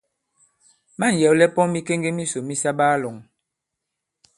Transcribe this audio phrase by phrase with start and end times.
[0.99, 3.15] Ma᷇ŋ yɛ̀wlɛ pɔn mikeŋge misò mi sa baa-lɔ̄ŋ.